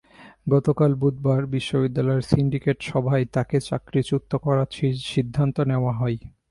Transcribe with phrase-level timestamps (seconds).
[0.47, 4.69] গতকাল বুধবার বিশ্ববিদ্যালয়ের সিন্ডিকেট সভায় তাঁকে চাকরিচ্যুত করার
[5.07, 6.17] সিদ্ধান্ত নেওয়া হয়।